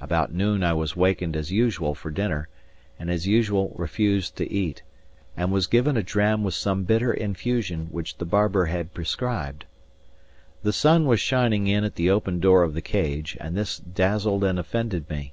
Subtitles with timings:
[0.00, 2.48] About noon I was wakened as usual for dinner,
[2.98, 4.82] and as usual refused to eat,
[5.36, 9.66] and was given a dram with some bitter infusion which the barber had prescribed.
[10.64, 14.42] The sun was shining in at the open door of the Cage, and this dazzled
[14.42, 15.32] and offended me.